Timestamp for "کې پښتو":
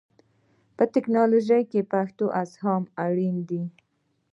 1.71-2.25